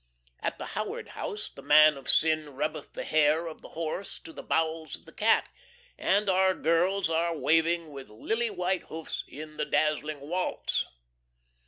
At 0.39 0.57
the 0.57 0.65
Howard 0.73 1.09
House 1.09 1.47
the 1.53 1.61
man 1.61 1.95
of 1.95 2.09
sin 2.09 2.55
rubbeth 2.55 2.93
the 2.93 3.03
hair 3.03 3.45
of 3.45 3.61
the 3.61 3.69
horse 3.77 4.17
to 4.23 4.33
the 4.33 4.41
bowels 4.41 4.95
of 4.95 5.05
the 5.05 5.11
cat, 5.13 5.49
and 5.95 6.27
our 6.27 6.55
girls 6.55 7.07
are 7.07 7.37
waving 7.37 7.93
their 7.93 8.05
lily 8.05 8.49
white 8.49 8.85
hoofs 8.85 9.23
in 9.27 9.57
the 9.57 9.65
dazzling 9.65 10.21
waltz. 10.21 10.87